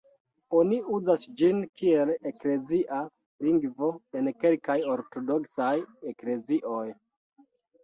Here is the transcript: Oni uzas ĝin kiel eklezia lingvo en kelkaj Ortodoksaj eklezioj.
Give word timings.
Oni 0.59 0.77
uzas 0.99 1.25
ĝin 1.41 1.59
kiel 1.81 2.11
eklezia 2.31 3.03
lingvo 3.49 3.91
en 4.21 4.33
kelkaj 4.41 4.79
Ortodoksaj 4.97 5.71
eklezioj. 6.15 6.85